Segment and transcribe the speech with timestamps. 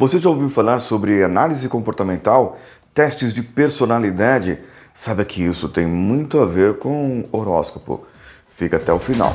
[0.00, 2.58] Você já ouviu falar sobre análise comportamental,
[2.94, 4.58] testes de personalidade?
[4.94, 8.06] Sabe que isso tem muito a ver com horóscopo.
[8.48, 9.30] Fica até o final.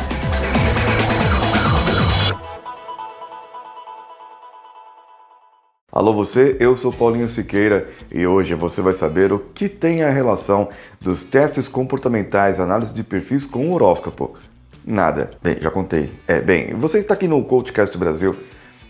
[5.91, 10.10] Alô você, eu sou Paulinho Siqueira e hoje você vai saber o que tem a
[10.10, 10.70] relação
[11.00, 14.36] dos testes comportamentais, análise de perfis com o horóscopo.
[14.84, 15.29] Nada.
[15.44, 16.12] Bem, já contei.
[16.27, 18.36] É, bem, você está aqui no Coachcast Brasil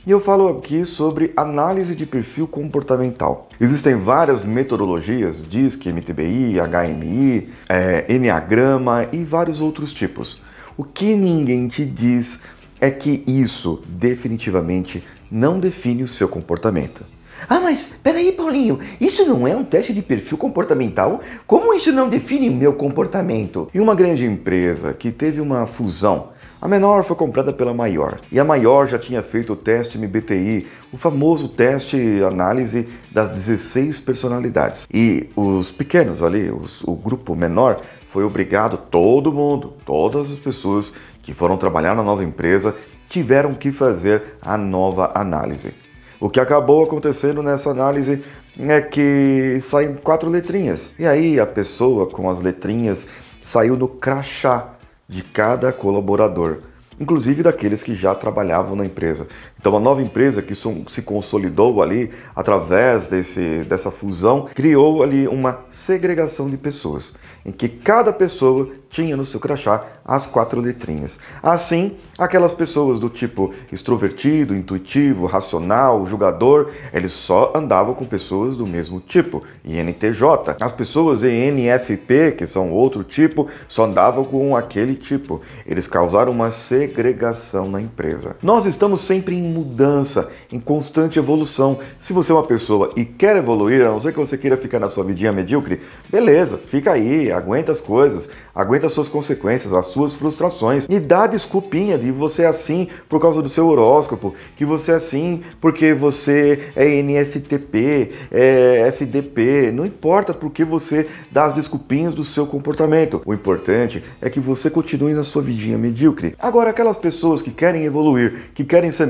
[0.06, 3.50] e eu falo aqui sobre análise de perfil comportamental.
[3.60, 10.42] Existem várias metodologias, DISC, MTBI, HMI, é, Enneagrama e vários outros tipos.
[10.78, 12.40] O que ninguém te diz
[12.80, 17.04] é que isso definitivamente não define o seu comportamento.
[17.48, 21.22] Ah, mas peraí, Paulinho, isso não é um teste de perfil comportamental?
[21.46, 23.70] Como isso não define meu comportamento?
[23.74, 26.30] Em uma grande empresa que teve uma fusão,
[26.62, 30.66] a menor foi comprada pela maior e a maior já tinha feito o teste MBTI,
[30.92, 34.88] o famoso teste análise das 16 personalidades.
[34.92, 40.96] E os pequenos ali, os, o grupo menor, foi obrigado, todo mundo, todas as pessoas
[41.22, 42.76] que foram trabalhar na nova empresa,
[43.10, 45.85] tiveram que fazer a nova análise.
[46.20, 48.24] O que acabou acontecendo nessa análise
[48.58, 50.94] é que saem quatro letrinhas.
[50.98, 53.08] E aí a pessoa com as letrinhas
[53.42, 54.76] saiu no crachá
[55.08, 56.60] de cada colaborador,
[57.00, 59.28] inclusive daqueles que já trabalhavam na empresa.
[59.66, 65.62] Então, a nova empresa que se consolidou ali através desse, dessa fusão criou ali uma
[65.72, 71.20] segregação de pessoas, em que cada pessoa tinha no seu crachá as quatro letrinhas.
[71.42, 78.68] Assim, aquelas pessoas do tipo extrovertido, intuitivo, racional, julgador, eles só andavam com pessoas do
[78.68, 80.56] mesmo tipo, INTJ.
[80.62, 85.42] As pessoas ENFP, que são outro tipo, só andavam com aquele tipo.
[85.66, 88.38] Eles causaram uma segregação na empresa.
[88.44, 91.80] Nós estamos sempre em mudança, em constante evolução.
[91.98, 94.80] Se você é uma pessoa e quer evoluir, a não ser que você queira ficar
[94.80, 99.88] na sua vidinha medíocre, beleza, fica aí, aguenta as coisas, aguenta as suas consequências, as
[99.88, 104.66] suas frustrações e dá desculpinha de você é assim por causa do seu horóscopo, que
[104.66, 111.54] você é assim porque você é NFTP, é FDP, não importa porque você dá as
[111.54, 113.22] desculpinhas do seu comportamento.
[113.26, 116.36] O importante é que você continue na sua vidinha medíocre.
[116.40, 119.08] Agora, aquelas pessoas que querem evoluir, que querem ser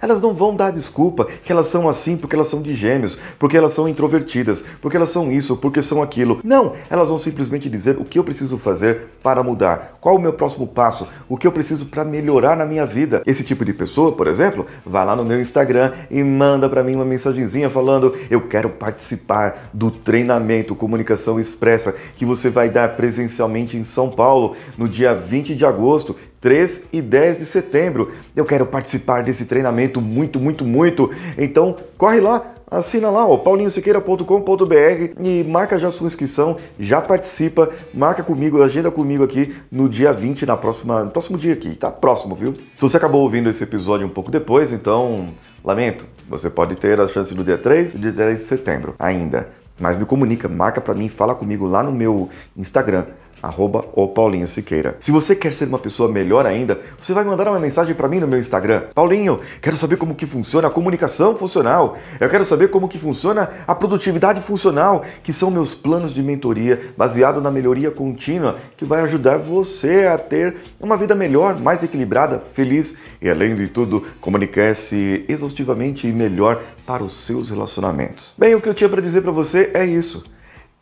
[0.00, 3.56] elas não vão dar desculpa que elas são assim porque elas são de gêmeos, porque
[3.56, 6.40] elas são introvertidas, porque elas são isso, porque são aquilo.
[6.44, 9.98] Não, elas vão simplesmente dizer o que eu preciso fazer para mudar?
[10.00, 11.08] Qual o meu próximo passo?
[11.28, 13.22] O que eu preciso para melhorar na minha vida?
[13.26, 16.94] Esse tipo de pessoa, por exemplo, vai lá no meu Instagram e manda para mim
[16.94, 23.76] uma mensagenzinha falando: "Eu quero participar do treinamento Comunicação Expressa que você vai dar presencialmente
[23.76, 26.14] em São Paulo no dia 20 de agosto
[26.46, 28.12] 3 e 10 de setembro.
[28.36, 31.10] Eu quero participar desse treinamento muito, muito, muito.
[31.36, 38.22] Então, corre lá, assina lá, ó, paulinhosiqueira.com.br e marca já sua inscrição, já participa, marca
[38.22, 42.36] comigo, agenda comigo aqui no dia 20, na próxima, no próximo dia aqui, tá próximo,
[42.36, 42.54] viu?
[42.54, 45.30] Se você acabou ouvindo esse episódio um pouco depois, então,
[45.64, 49.48] lamento, você pode ter a chance do dia 3 e dia 10 de setembro ainda.
[49.80, 53.04] Mas me comunica, marca para mim, fala comigo lá no meu Instagram,
[53.42, 54.96] arroba o Paulinho Siqueira.
[55.00, 58.20] Se você quer ser uma pessoa melhor ainda, você vai mandar uma mensagem para mim
[58.20, 58.84] no meu Instagram.
[58.94, 61.96] Paulinho, quero saber como que funciona a comunicação funcional.
[62.20, 66.90] Eu quero saber como que funciona a produtividade funcional, que são meus planos de mentoria
[66.96, 72.42] baseado na melhoria contínua, que vai ajudar você a ter uma vida melhor, mais equilibrada,
[72.54, 78.34] feliz e além de tudo, comunicar-se exaustivamente e melhor para os seus relacionamentos.
[78.38, 80.24] Bem, o que eu tinha para dizer para você é isso.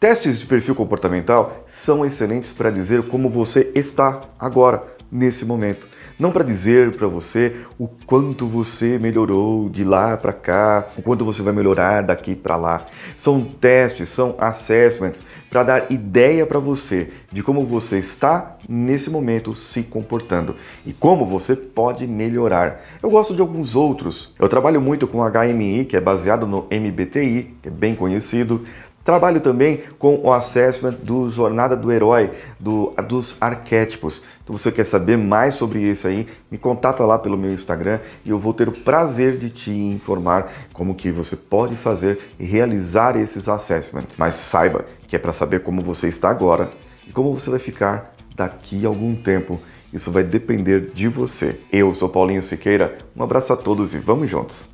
[0.05, 5.89] Testes de perfil comportamental são excelentes para dizer como você está agora, nesse momento.
[6.19, 11.25] Não para dizer para você o quanto você melhorou de lá para cá, o quanto
[11.25, 12.87] você vai melhorar daqui para lá.
[13.17, 19.55] São testes, são assessments para dar ideia para você de como você está nesse momento
[19.55, 20.55] se comportando
[20.85, 22.85] e como você pode melhorar.
[23.03, 24.35] Eu gosto de alguns outros.
[24.39, 28.67] Eu trabalho muito com HMI, que é baseado no MBTI, que é bem conhecido.
[29.05, 34.23] Trabalho também com o assessment do Jornada do Herói, do, dos arquétipos.
[34.43, 38.31] Então você quer saber mais sobre isso aí, me contata lá pelo meu Instagram e
[38.31, 43.15] eu vou ter o prazer de te informar como que você pode fazer e realizar
[43.17, 44.17] esses assessments.
[44.17, 46.71] Mas saiba que é para saber como você está agora
[47.07, 49.61] e como você vai ficar daqui a algum tempo.
[49.93, 51.61] Isso vai depender de você.
[51.71, 54.74] Eu sou Paulinho Siqueira, um abraço a todos e vamos juntos!